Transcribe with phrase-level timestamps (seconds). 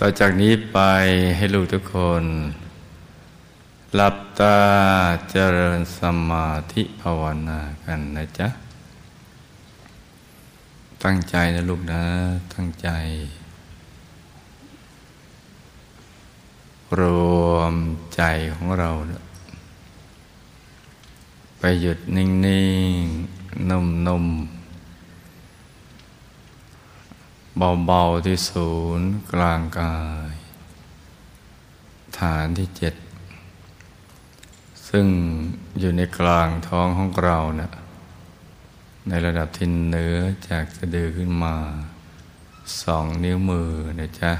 [0.00, 0.78] ต่อจากนี้ไป
[1.36, 2.24] ให้ลูกทุกคน
[3.94, 4.58] หลับตา
[5.30, 8.48] เจริญสมาธิภาวนากันนะจ๊ะ
[11.04, 12.02] ตั้งใจนะลูกนะ
[12.54, 12.88] ตั้งใจ
[16.98, 17.00] ร
[17.46, 17.74] วม
[18.14, 18.22] ใจ
[18.54, 18.90] ของเรา
[21.58, 22.26] ไปหยุดนิ่
[23.02, 23.04] ง
[23.36, 24.65] ๆนุ่มๆ
[27.56, 29.96] เบาๆที่ศูนย์กลางกา
[30.30, 30.32] ย
[32.18, 32.94] ฐานที่เจ็ด
[34.88, 35.06] ซึ่ง
[35.78, 37.70] อยู่ในกลางท้องของเราเนะ่ย
[39.08, 40.16] ในระดับที่เนื้อ
[40.48, 41.54] จากสะดือขึ้นมา
[42.82, 43.70] สองนิ้วมือ
[44.00, 44.32] นะจ๊ะ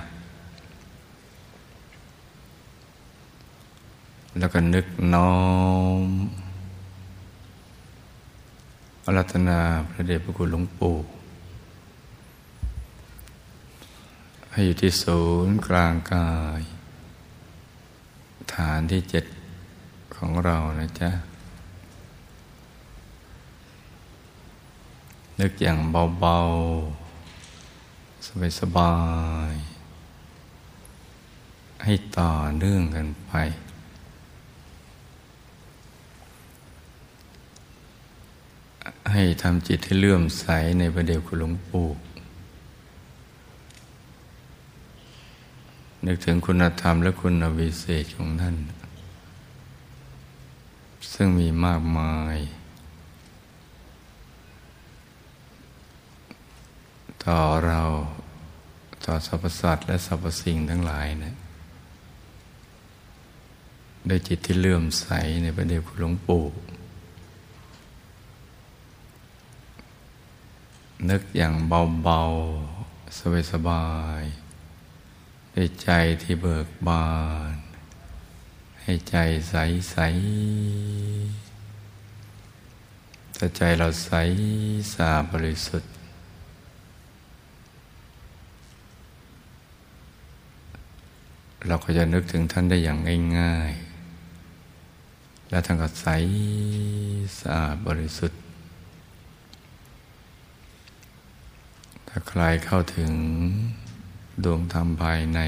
[4.38, 5.33] แล้วก็นึกน้อ
[6.00, 6.05] ม
[9.05, 9.58] อรัตนา
[9.88, 10.96] พระเดชพระคุณหลวงปู่
[14.56, 16.60] ให้อยู่ที่ศูนย์กลางกาย
[18.55, 19.25] ฐานที่เจ็ด
[20.14, 21.11] ของเรานะจ๊ะ
[25.41, 25.78] นึกอย่าง
[26.20, 26.39] เบา
[27.39, 28.27] ๆ
[28.61, 28.97] สบา
[29.50, 29.53] ย
[30.48, 33.33] ๆ ให้ต่อเนื่องกันไป
[39.12, 40.47] ให้ทำจิตให้เลื่อมใส
[40.78, 41.86] ในประเดี๋ยวคุณหลวงปู่
[46.06, 48.56] นึกถึงคุณธรรมและคุณวิเศษของท่าน
[51.12, 52.36] ซึ่งมีมากมาย
[57.24, 57.82] ต่อเรา
[59.04, 61.34] ต่อสรรพสัตว์และสรรพสิ่งทั้งหลายนะ
[64.08, 65.06] ด้วยจิตที่เลื่อมใส
[65.42, 66.44] ในพระเดชคุณหลวงปู่
[71.10, 73.18] นึกอย่างเบาๆ
[73.50, 73.86] สบา
[74.20, 74.45] ยๆ
[75.56, 75.90] ด้ใจ
[76.22, 77.08] ที่เบิกบา
[77.54, 77.56] น
[78.82, 79.16] ให้ใจ
[79.48, 79.54] ใส
[79.90, 79.96] ใส
[83.36, 84.11] ถ้าใจเราใส
[84.92, 85.92] สะอาดบริสุทธิ์
[91.66, 92.98] เราก็จะนึกถึงท่านได้อย่าง
[93.39, 96.06] ง่ายๆ และท่านก็ใส
[97.40, 98.40] สะอาดบริสุทธิ์
[102.08, 103.12] ถ้าใครเข้าถึง
[104.45, 105.41] ดวงธรรมภายใน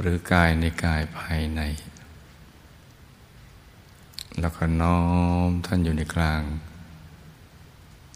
[0.00, 1.60] หรือกายในกายภายใน
[4.40, 5.00] แล้วก็น้อ
[5.48, 6.42] มท่านอยู่ในกลาง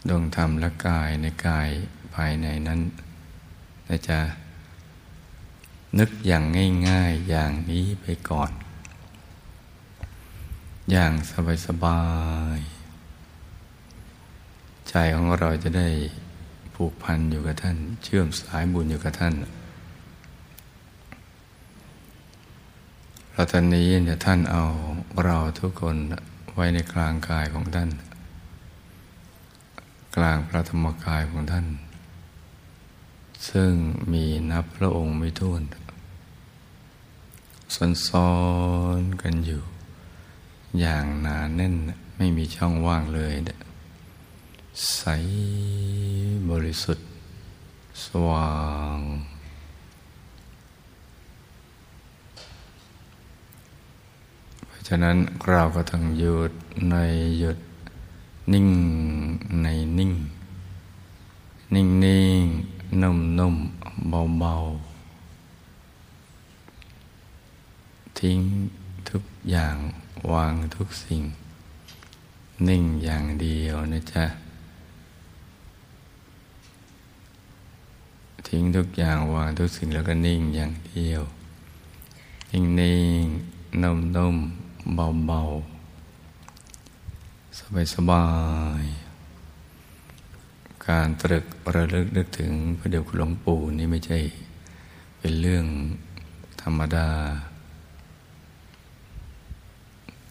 [0.08, 1.68] ดวงธรรมและกายในกาย
[2.14, 2.80] ภายในนั้น
[3.88, 4.20] นะจ๊ะ
[5.98, 6.44] นึกอย่าง
[6.88, 8.52] ง่าย ๆอย่างนี้ไปก่อน
[10.90, 11.12] อย่าง
[11.66, 12.02] สบา
[12.58, 15.88] ยๆใจของเราจะได้
[16.74, 19.34] ผูกพันอยู่กับท่าน เชื่อมสายบุญอยู่กับท่าน
[23.32, 24.64] เราตอนนี้เนี่ยท่านเอา
[25.24, 25.96] เราทุกคน
[26.54, 27.90] ไว้ในกลางกายของท่าน
[30.16, 31.66] กลางพระธรรมกายของท่าน
[33.50, 33.72] ซึ่ง
[34.12, 35.62] มีนับพระองค์ไม่ท้วน
[38.08, 38.32] ซ้อ
[38.98, 39.62] นๆกันอยู่
[40.80, 41.74] อย่างหนาแน่น
[42.16, 45.02] ไม่มีช่องว่างเลยใใส
[46.50, 47.06] บริสุทธิ์
[48.04, 48.52] สว่า
[48.98, 49.00] ง
[54.66, 55.16] เพราะฉะนั้น
[55.48, 56.52] เราก็ต้องหยุด
[56.90, 56.96] ใน
[57.38, 57.58] หยุด
[58.52, 58.68] นิ่ง
[59.62, 59.66] ใน
[59.98, 60.12] นิ่ง
[61.74, 62.44] นิ่งนิ่ง
[63.02, 63.56] นุ่มนุ่ม
[64.08, 64.54] เบาเบา
[68.18, 68.40] ทิ้ง
[69.08, 69.76] ทุกอย่าง
[70.32, 71.22] วางทุกสิ่ง
[72.68, 74.24] นิ่งอย่างเดียวนะจ๊ะ
[78.48, 81.22] ทิ้งทุกอย่างวางทุกสิ่งแล้วก็นิ่งอย่างเดียว
[82.50, 83.24] นิ่งนิ่ง
[83.82, 84.36] นุ่มนุ่ม
[84.94, 85.40] เบาเบา
[87.58, 88.26] สบายสบา
[88.82, 88.84] ย
[90.86, 91.44] การตรึก
[91.74, 94.18] ระลึกนึกถึงพระเดชคุณหลวงปู่นี่ไม่ใช่
[95.18, 95.64] เป็นเรื่อง
[96.62, 97.08] ธรรมดา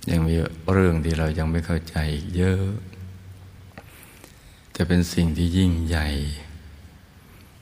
[0.09, 0.35] ยังมี
[0.73, 1.95] เรื่องที่เรายังไม่เข้าใจ
[2.35, 2.65] เยอะ
[4.75, 6.07] จะเป็นสิ่งที่ยิ่งใหญ่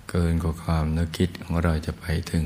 [0.10, 2.46] เกินกว่าความนึกคิดของเราจะไปถึง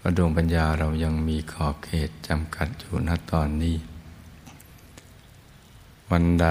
[0.00, 3.76] พระดวงปัญญาเรายังมีขอบเขตจำกัดอยู่ณตอนนี้
[6.10, 6.48] วันใด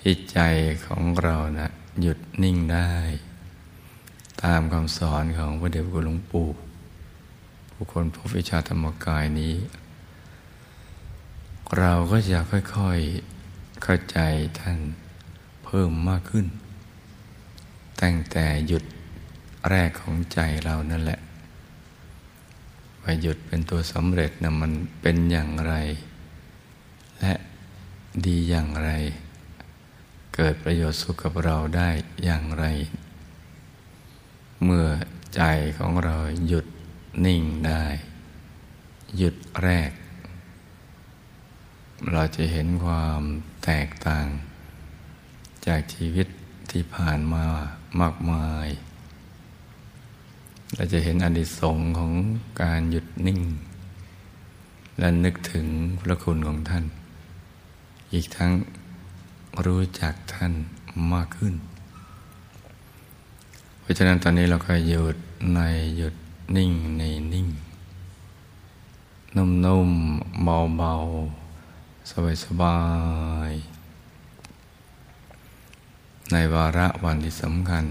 [0.00, 0.38] ที่ใจ
[0.86, 1.68] ของเรานะ
[2.00, 2.92] หยุดนิ่งได้
[4.42, 6.48] ตามคำสอนของพระเดชพระหลวงปู่
[7.72, 9.54] ผู้คนพบวิชาธรรมกายนี้
[11.78, 14.18] เราก็จะค่อยๆเข้าใจ
[14.58, 14.78] ท่าน
[15.64, 16.46] เพิ่มมากขึ้น
[18.02, 18.84] ตั้งแต่หยุด
[19.70, 21.20] แรกของใจเรานั่นแหละ
[23.02, 25.74] ว่าหยุดเป็นตัวสำเร็จนะมันเป็นอย่างไร
[27.20, 27.34] และ
[28.26, 28.90] ดีอย่างไร
[30.34, 31.88] เกิดประโยชน์สุขกับเราได้
[32.24, 32.64] อย่างไร
[34.64, 34.86] เมื่อ
[35.36, 35.42] ใจ
[35.78, 36.16] ของเรา
[36.48, 36.66] หยุด
[37.24, 37.84] นิ่งได้
[39.16, 39.90] หยุดแรก
[42.12, 43.20] เราจะเห็นความ
[43.64, 44.26] แตกต่าง
[45.66, 46.26] จากชีวิต
[46.70, 47.44] ที่ผ่านมา
[48.00, 48.68] มากมาย
[50.76, 52.12] เราจะเห็นอนิสงค์ของ
[52.62, 53.40] การหยุดนิ่ง
[54.98, 55.66] และนึกถึง
[56.00, 56.84] พระคุณของท่าน
[58.12, 58.52] อีกทั้ง
[59.64, 60.52] รู้จักท่าน
[61.12, 61.54] มากขึ้น
[63.80, 65.16] เพราะฉะนั้นตอนนี้เราก็หยุด
[65.54, 65.60] ใน
[65.96, 66.14] หยุด
[66.56, 67.02] นิ่งใน
[67.32, 67.48] นิ่ง
[69.36, 72.10] นุ่มๆเบาๆ
[72.44, 72.78] สบา
[73.50, 73.71] ยๆ
[76.30, 77.84] ในวาระวันที่สำคัญ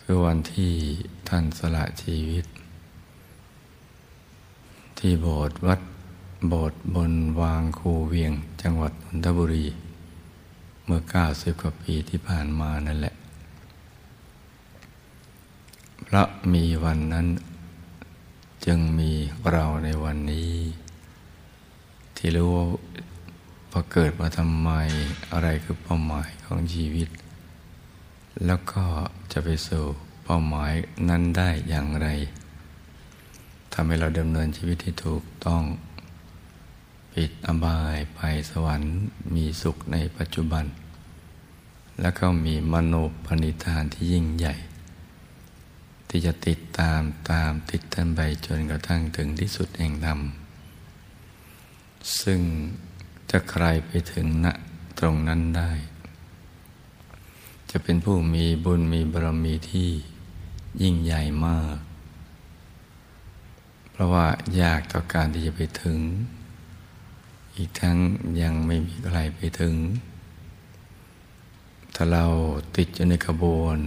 [0.00, 0.72] คือวันที่
[1.28, 2.44] ท่านสละชีวิต
[4.98, 5.80] ที่โบสถ์วัด
[6.48, 8.32] โบสถ์บนวางคูเวียง
[8.62, 9.66] จังหวัดนนทบุรี
[10.84, 13.14] เมื่อเก้าสิบกว่าปีที่ผ่านมานั่นแหละ
[16.04, 17.26] เพราะมีวันนั้น
[18.64, 19.12] จึงมี
[19.50, 20.52] เราในวันนี้
[22.16, 22.54] ที่รู้
[23.74, 24.70] พอเกิดมาทำไม
[25.32, 27.08] อะไรคือเป้าหมายของชีวิต
[28.46, 28.84] แล้วก็
[29.32, 29.84] จะไปสู่
[30.24, 30.72] เป้าหมาย
[31.08, 32.08] นั้นได้อย่างไร
[33.72, 35.62] ทำให้เราดำเนินชีวิตที่ถูกต้อง
[37.14, 38.20] ปิดอบายไป
[38.50, 38.94] สวรรค์
[39.34, 40.64] มีสุขในปัจจุบัน
[42.00, 42.94] แล้วก็มีมโน
[43.24, 44.54] ปณิธานที่ยิ่งใหญ่
[46.08, 50.20] ที่จะติดตามตามติดท่านไปจนกระทั่งถึงที่สุดแห่งธรรม
[52.20, 52.40] ซึ่ง
[53.34, 54.46] จะใครไปถึงณ
[54.98, 55.72] ตรงนั้นได้
[57.70, 59.90] จะเป็นผู้มีบุญมีบารมีที่
[60.82, 61.76] ยิ่งใหญ่มาก
[63.90, 64.26] เพราะว่า
[64.60, 65.98] ยากต่อการที่จะไปถึง
[67.56, 67.96] อีกทั้ง
[68.40, 69.74] ยังไม่มีใครไปถึง
[71.94, 72.24] ถ้าเรา
[72.76, 73.78] ติดอยู่ในขบวน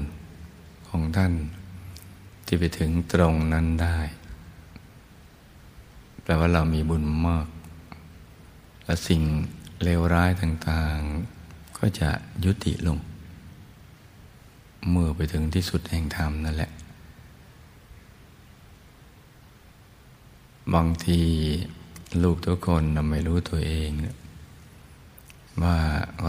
[0.87, 1.33] ของท่าน
[2.45, 3.99] ที่ไปถึงตรงนั้นได้
[6.23, 7.47] แปลว่าเรามีบุญมาก
[8.85, 9.21] และสิ่ง
[9.83, 12.09] เลวร้ายต่างๆ ก็จะ
[12.45, 12.99] ยุติลง
[14.89, 16.71] เมื่อไปถึงที่สุดแห่งธรรมนั่นแหละ
[20.73, 21.21] บางที
[22.23, 23.89] ลูกทุกคนไม่รู้ตัวเอง
[25.63, 25.77] ว่า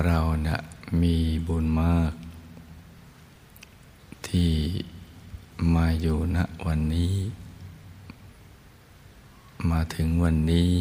[0.06, 0.58] เรานะ่ะ
[1.02, 1.16] มี
[1.46, 2.12] บุญมาก
[4.28, 4.52] ที่
[5.74, 7.14] มาอยู่ณวันนี้
[9.70, 10.72] มาถึงวันนี้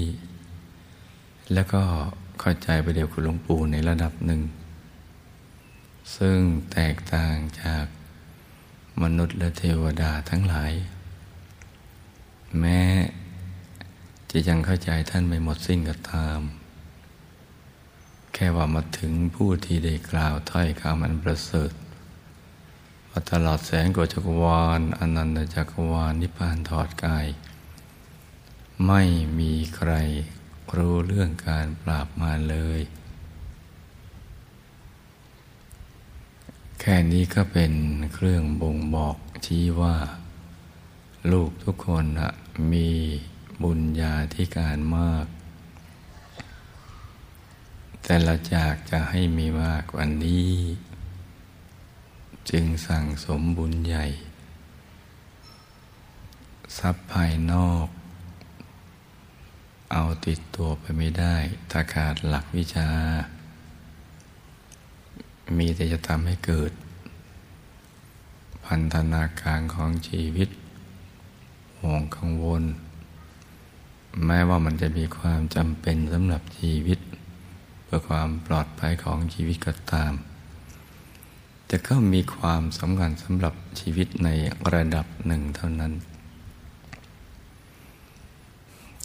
[1.54, 1.82] แล้วก็
[2.40, 4.42] เข้าใจไปเดียวคุณหลวงปู่ในระดับหนึ่ง
[6.16, 6.40] ซึ่ง
[6.74, 7.86] แตกต่างจาก
[9.02, 10.74] มนุษย์และเทวดาทั้งหลาย
[12.60, 12.82] แม้
[14.32, 16.40] จะยังเข้าใจท่านไม่หมดสิ้นก็ตาม
[18.34, 21.72] แค่ว่ามาถึงผู้ที่ได้กล่าวถ้อยคำอันประเสริฐ
[23.10, 27.28] ว่าตลอดแสงกว่าจักรวาลอนันตจักรวาลนิพพานถอดกาย
[28.88, 29.02] ไม่
[29.40, 29.92] มีใคร
[30.78, 32.82] รู้เรื่องการปราบมาเลย
[36.80, 37.74] แค่นี้ก็เป็น
[38.14, 39.98] เครื่องบ่งบอกชี้ว่า
[41.32, 42.06] ลูกทุกคน
[42.72, 42.90] มี
[43.64, 45.26] บุญญาธิการมาก
[48.04, 50.54] แต่เราจากจะให้มีมากว่านี้
[52.50, 54.06] จึงสั่งสมบุญใหญ่
[56.78, 57.88] ทรัพย์ภายนอก
[59.98, 61.36] เอาติดตัวไปไม่ได้
[61.72, 62.90] ถ้าขาดหลักวิชา
[65.58, 66.72] มีแต่จะทำให้เกิด
[68.66, 70.50] พันธนาการของชีวิต
[71.80, 72.64] ห่วงกังวล
[74.26, 77.00] แม้ว่ามันจะมีความจำเป็นสำหรับชีวิต
[77.84, 80.14] เพื่อความปลอดภัยของชีวิตก็ตาม
[81.68, 84.30] แต่ก็มีความสำคัญสำหรับชีวิตใน
[84.74, 85.94] ระดับหนึ่งเท่านั้น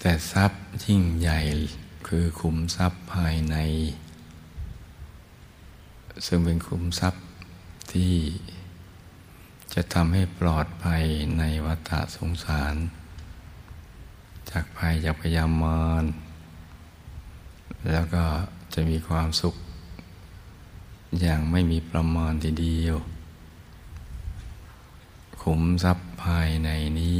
[0.01, 1.41] แต่ทรัพย์ยิ่งใหญ่
[2.09, 3.57] คือคุมทรัพย์ภายใน
[6.27, 7.25] ซึ่งเป็นคุ้มทรัพย์
[7.93, 8.17] ที่
[9.75, 11.05] จะทำให้ปลอดภัย
[11.39, 12.75] ในวัฏสงสาร
[14.51, 16.05] จากภัยจากพยามาร
[17.91, 18.25] แล้วก็
[18.75, 19.55] จะมีความสุข
[21.21, 22.97] อย่างไม่มีประมาณทีเดียว
[25.43, 27.19] ขุมทรัพย์ภายในนี้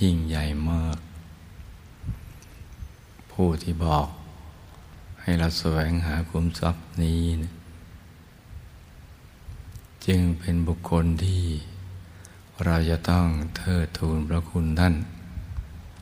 [0.00, 0.98] ยิ่งใหญ่มาก
[3.40, 4.08] ผู้ที่บอก
[5.20, 7.52] ให้เราแสวงหาขุมทรัพย์นี้นะ
[10.06, 11.44] จึงเป็นบุคคลที่
[12.64, 13.26] เราจะต้อง
[13.56, 14.94] เทิดทูนพระคุณท่าน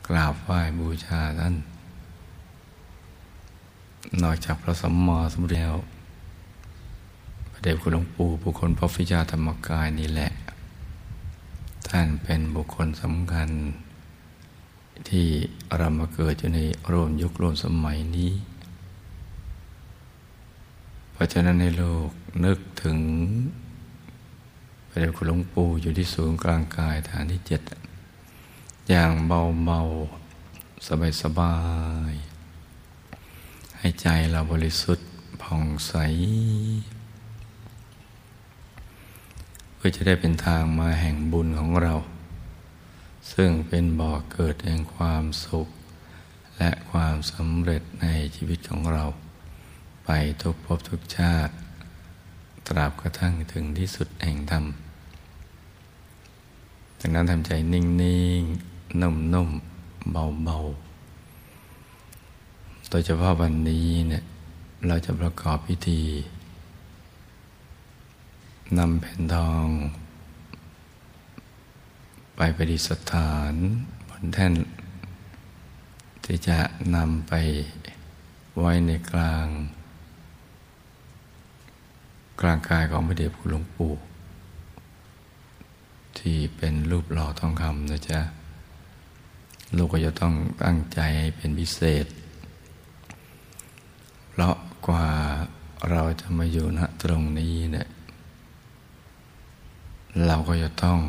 [0.07, 1.55] กราบไหว้บูชาท่าน
[4.21, 5.73] นอกจากพระสัมมาสัมพุทธเจ้า
[7.51, 10.29] พระเดชคุณหลวงปู่บุคคลพระฟิจาธรรมกายนี่แหละ
[11.89, 13.49] ท่านเป็นบุคคลสำคัญ
[15.09, 15.27] ที่
[15.77, 16.59] เรามาเกิดอยู่ใน
[16.91, 18.33] ร่วมยุคร่วมสมัยนี้
[21.11, 22.09] เพราะฉะนั้นในโลก
[22.45, 22.97] นึกถึง
[24.89, 27.61] พระเดชคุณหลวงปู่อยู่ที่ศูนย์กลางกายฐานที่เจ็ด
[28.89, 29.79] อย่างเบาเบา
[30.87, 31.55] สบายสบา
[32.11, 32.13] ย
[33.77, 35.07] ให้ใจเราบริสุทธิ์
[35.41, 35.93] ผ่องใส
[39.75, 41.93] เพื่อจะได้เป็นทางมาแห่งบุญของเรา
[43.33, 45.67] ซึ่งเป็นบ่อกเกิดแห่งความสุข
[46.57, 49.05] และความสำเร็จในชีวิตของเรา
[50.05, 50.09] ไป
[50.41, 51.53] ทุกภพทุกชาติ
[52.67, 54.65] ตราบกระทั่งถึงที่สุดแห่งธรรม
[56.99, 57.83] ดังนั้นทำใจนิ่
[58.39, 64.23] งๆ นุ่มๆ เบาๆ โดยเฉพาะวันนี้เนี่ย
[64.87, 66.01] เราจะประกอบพิธี
[68.77, 69.67] นำแผ่นทอง
[72.35, 73.53] ไปประดิษฐาน
[74.09, 74.53] บนแท่น
[76.25, 76.59] ที่จะ
[76.95, 77.33] นำไป
[78.59, 79.47] ไว้ในกลาง
[82.41, 83.93] กลางกายของพระเดชคุณหลวงปู่
[86.17, 88.19] ที่เป็นรูปหล่อทองคำนะจ๊ะ
[89.75, 92.05] ลูกก็จะต้องตั้งใจให้เป็นพิเศษ
[94.29, 94.55] เพราะ
[94.87, 95.07] กว่า
[95.91, 97.87] เราจะมาอยู่ณตรงนี้เนี่ย
[100.25, 100.99] เราก็จะต้อง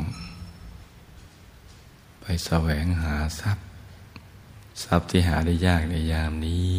[2.45, 3.65] แสวงหาทรัพย์
[4.83, 6.69] ทรัพย์ที่หาได้ยากในยามนี้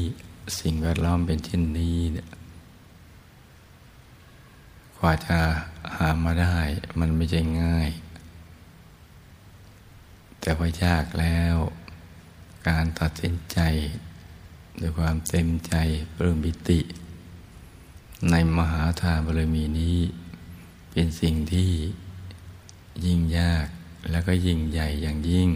[0.61, 2.29] สิ่งแวดล้อมเป็นเช่นนี้เนี่ย
[4.97, 5.39] กว่าจะ
[5.97, 6.57] หามาได้
[6.99, 7.91] มันไม่ใช่ง่าย
[10.41, 11.57] แต่ว่ายากแล้ว
[12.69, 13.59] การตัดสินใจ
[14.81, 15.75] ด้วยความเต็มใจ
[16.15, 16.81] ปลื้มปิติ
[18.31, 19.99] ในมหาทานบารมีนี้
[20.91, 21.73] เป็นสิ่งที่
[23.05, 23.67] ยิ่งยาก
[24.11, 25.49] แล้วก็ยิ่งใหญ่อย่างยิ่ง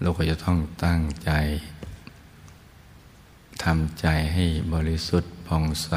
[0.00, 1.30] เราก็จะต้องตั้งใจ
[3.62, 5.92] ทำใจให้บริสุทธิ์ผ่องใส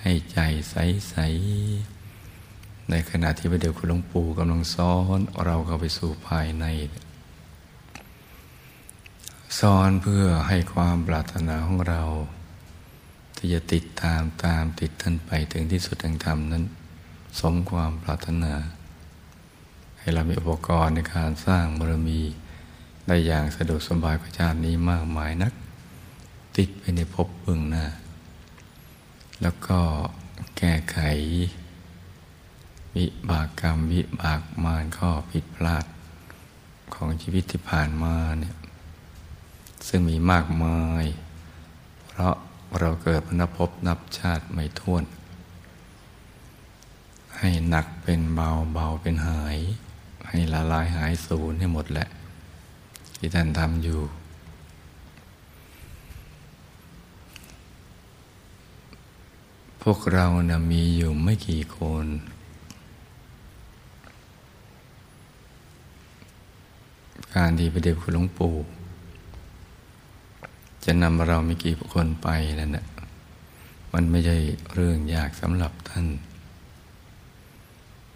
[0.00, 0.38] ให้ใจ
[0.70, 0.76] ใส
[1.10, 1.16] ใส
[2.90, 6.64] ในขณะที่พระเดชคุณหลวงปู่กำลังซ้อนเราเข้าไปสู่ภายใน
[9.58, 12.02] ซ้อนเพื่อให้ความปรารถนาของเรา
[13.36, 16.64] ที่จะติดตามตามติดท่านไปถึงที่สุดแห่งธรรมนั้น
[17.40, 18.52] สมความปรารถนา
[20.14, 22.20] เรามีอุปกรณ์ในการสร้างบารมี
[23.06, 25.52] ได้อย่างสะดวกสบายกว่าชาตินี้มากมายนัก
[26.56, 27.86] ติดไปในภพเบื้องหน้า
[29.42, 29.80] แล้วก็
[30.56, 30.98] แก้ไข
[32.96, 35.84] วิบากกรรมวิบากมารข้อผิดพลาด
[36.94, 38.54] ของชีวิตที่ผ่านมาเนี่ย
[39.88, 41.04] ซึ่งมีมากมาย
[42.06, 42.34] เพราะ
[42.78, 45.04] เราเกิดพนภพนับชาติไม่ท้วน
[47.38, 49.58] ให้หนักเป็นเบาเบาเป็นหาย
[50.30, 52.08] ให้ละลายหายสูญให้หมดแหละ
[53.16, 54.00] ที่ท่านทำอยู่
[59.82, 62.06] พวกเรานะมีอยู่ไม่กี่คน
[67.34, 68.54] การที่พระเดชคุณหลวงปู่
[70.84, 72.28] จะนำเราไม่กี่คนไป
[72.60, 72.86] นั่นแหละ
[73.92, 74.36] มันไม่ใช่
[74.74, 76.06] เรื่องยากสำหรับท่าน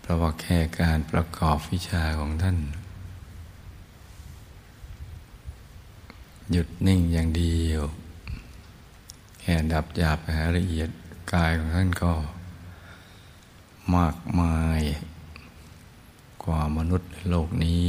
[0.07, 2.59] เพราะว่าแค่การประกอบวิชาของท่าน
[6.51, 7.83] หยุดนิ่งอย่างเดียว
[9.41, 10.91] แค่ดับหยาบหาละเอียด
[11.33, 12.13] กายของท่านก็
[13.97, 14.81] มากมาย
[16.45, 17.85] กว่ามนุษย์ในโลกนี้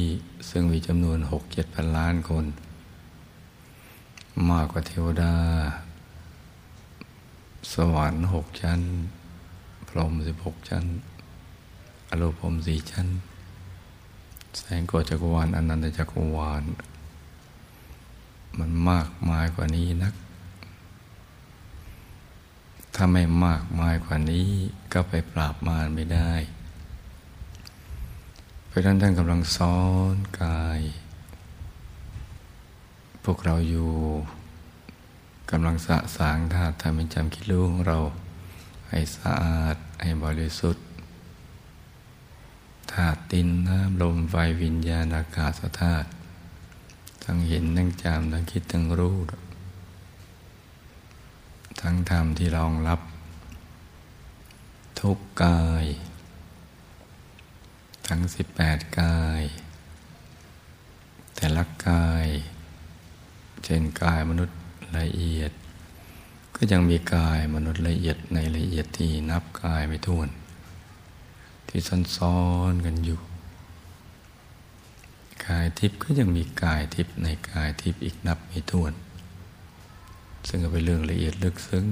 [0.49, 2.45] ซึ่งมีจำนวนหกเจ็ดพันล้านคน
[4.49, 5.35] มากกว่าเทวดา
[7.73, 8.81] สวรรค์หกชั้น
[9.87, 10.85] พรหมสิบหกชั้น
[12.09, 13.07] อรูปพรมสี่ชั้น
[14.57, 16.63] แสงโกจักรวาลอนันตจักรวาล
[18.59, 20.13] มันมากมายกว่านี้นัก
[22.95, 24.47] ถ้าไม่มากมายกว่านี้
[24.93, 26.31] ก็ไปปราบมารไม่ได้
[28.75, 29.79] ราะนั้นท่านกำลังซ้อ
[30.13, 30.81] นกาย
[33.23, 33.93] พวกเราอยู่
[35.51, 37.99] กำลังสะสางธาตุทำเป็นจำคิดรู้ของเรา
[38.89, 40.84] ให้สะอาดให้บริสุทธิ์
[42.93, 46.07] ธาตุดินน้ำลมไฟวิญญาณอากาศธาตุ
[47.23, 49.17] ทั้งเห็นทั้งจำทั้งคิดทั้งรู้
[51.81, 52.99] ทั้งธรรมที่รองรับ
[54.99, 55.85] ทุกกาย
[58.07, 59.43] ทั้งสิบแปดกาย
[61.35, 62.27] แต่ละกาย
[63.63, 64.57] เช่นกายมนุษย์
[64.97, 65.51] ละเอียด
[66.55, 70.29] ก็ยังมีกายมนุษย์ละเอียดในละเอียดที่นับกายไม่ถ้วน
[71.77, 71.85] ที่
[72.17, 72.39] ซ้อ
[72.71, 73.19] นๆกันอยู่
[75.45, 78.93] กายทิพย์ก็ยังมีกายทิพย์ในกายทิพย์อีกนับไม่ถ้วน
[80.47, 81.85] ซึ่งก็เป็นเรื่องละเอียดลึกซึ้ง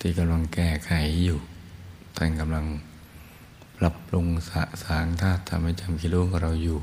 [0.00, 0.92] ที่กำลังแก้ไข
[1.24, 1.38] อยู่
[2.16, 2.66] ท่านกำลัง
[3.78, 6.78] ปรับปรุงสะสางธาตุทำให้จำกิโลของเราอยู่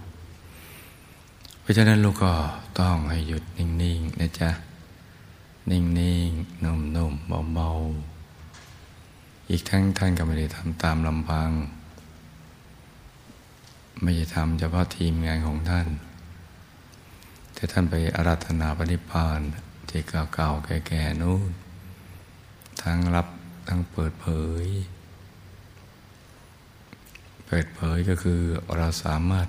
[1.61, 2.33] เพราะฉะนั้นลูกก็
[2.79, 4.49] ต้องให้หยุดนิ่ง ๆ นะจ๊ะ
[5.69, 5.81] นิ่
[6.27, 8.12] ง ๆนุ่มๆเบา ๆ
[9.49, 11.51] อีกทั้งท่านก็ไม่ได้ทำตามลำพัง
[14.01, 15.87] ไม่ได้ทำเฉพาะทีมงานของท่าน
[17.53, 19.39] แต่ท่านไปอาราธนาปณิพาน
[19.89, 20.01] ที่
[20.33, 21.51] เก่าๆ แก่ๆนู้น
[22.81, 23.27] ทั้งรับ
[23.67, 24.27] ทั้งเปิดเผ
[24.63, 24.65] ย
[27.45, 28.39] เปิดเผยก็คือ
[28.77, 29.47] เราสามารถ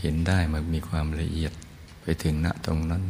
[0.00, 1.52] เห็นได้มันมีความละเอียด
[2.02, 3.04] ไปถึงณตรงนั้น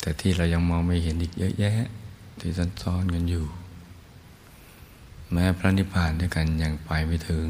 [0.00, 1.76] แต่ที่เรายังมองไม่เห็นอีกเยอะแยะ
[2.40, 2.50] ที่
[2.82, 3.44] ซ้อนกันอยู่
[5.36, 7.48] แม้พระนิพพานด้วยกันยังไปไม่ถึง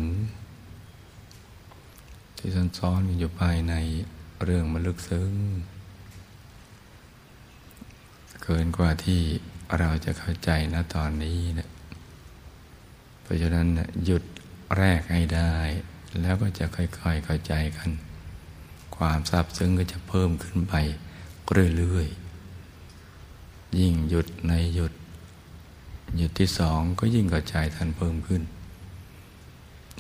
[2.37, 3.75] ที่ซ้อนกันอยู่ภายใน
[4.45, 5.33] เรื่องมันลึกซึ้ง
[8.43, 9.21] เกินกว่าที่
[9.79, 11.69] เราจะเข้าใจนะตอนนี้นะ
[13.23, 13.67] เพราะฉะนั้น
[14.05, 14.23] หยุด
[14.77, 15.55] แรกให้ได้
[16.21, 17.91] แล้วก็จะค่อยๆเข้าใจกัน
[18.97, 20.75] ความซาบซึ้งก็จะเพิ่มขึ้นไป
[21.77, 24.93] เรื่อยๆยิ่งหยุดในหยุด
[26.17, 28.43] หยุดที่สองก็ยิ่งเข้าใจทันเพิ่มขึ้น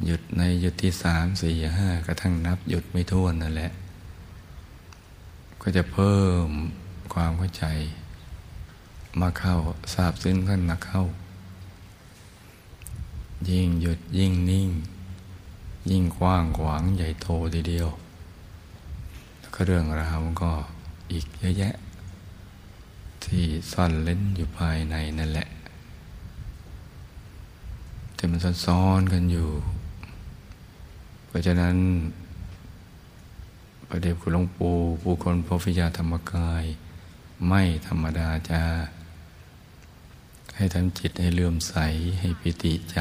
[0.05, 3.71] หยุดในหยุดที่สามสี่ห้ากระทั่งนับหยุดไม่ท้วนนั่นแหละ
[5.63, 6.47] ก็จะเพิ่ม
[7.15, 7.65] ความเข้าใจ
[9.21, 9.57] มาเข้า
[9.95, 11.03] ทราบซึ้งขึ้นมาเข้า
[13.51, 14.71] ยิ่งหยุดยิ่งนิ่ง
[15.91, 17.89] ยิ่งกว้างขวางใหญ่โตทีเดียว
[19.39, 20.53] แล้วก็เรื่องราวก็
[21.13, 21.75] อีกเยอะแยะ
[23.25, 25.49] ที่ซ่อนเล่นอยู่ภายในนั่นแหละ
[28.25, 29.51] แต่มันซ้อนกันอยู่
[31.27, 31.77] เพราะฉะนั้น
[33.89, 36.65] ประเดี๋ยวคุณหลวงปู่ผู้คนพฟิยาธรรมกาย
[37.49, 38.65] ไม่ธรรมดาจ้า
[40.57, 41.75] ให้ทำจิตให้เลื่อมใส
[42.21, 42.99] ให้ปิติใจ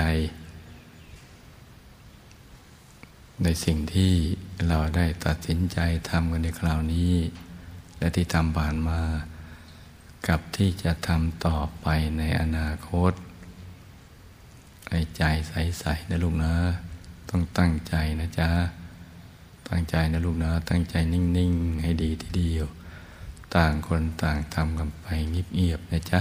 [3.43, 4.13] ในสิ่งที่
[4.67, 5.77] เราได้ตัดสินใจ
[6.09, 7.13] ทำกันในคราวนี้
[7.97, 9.01] และที่ทำผ่านมา
[10.27, 13.13] กับที่จะทำต่อไปในอนาคต
[14.93, 16.53] ให้ใจใสๆนะลูกนะ
[17.29, 18.49] ต้องตั้งใจนะจ๊ะ
[19.69, 22.67] ตั้งใจนะลูกนะ ตั้งใจนิ่ง ๆ ให้ดีทีเดียว
[23.55, 26.19] ต่างคนต่างทำกันไปเงียบๆนะจ๊ะ